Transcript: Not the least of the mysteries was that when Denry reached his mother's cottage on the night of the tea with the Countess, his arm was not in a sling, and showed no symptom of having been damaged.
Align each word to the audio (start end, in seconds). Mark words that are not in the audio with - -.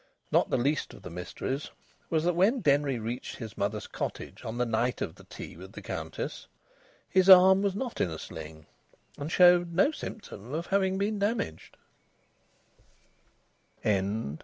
Not 0.31 0.49
the 0.49 0.57
least 0.57 0.95
of 0.95 1.03
the 1.03 1.11
mysteries 1.11 1.69
was 2.09 2.23
that 2.23 2.33
when 2.33 2.61
Denry 2.61 2.97
reached 2.97 3.35
his 3.35 3.55
mother's 3.55 3.85
cottage 3.85 4.43
on 4.43 4.57
the 4.57 4.65
night 4.65 4.99
of 4.99 5.13
the 5.13 5.25
tea 5.25 5.55
with 5.55 5.73
the 5.73 5.81
Countess, 5.83 6.47
his 7.07 7.29
arm 7.29 7.61
was 7.61 7.75
not 7.75 8.01
in 8.01 8.09
a 8.09 8.17
sling, 8.17 8.65
and 9.19 9.31
showed 9.31 9.71
no 9.75 9.91
symptom 9.91 10.55
of 10.55 10.65
having 10.65 10.97
been 10.97 11.19
damaged. 11.19 11.77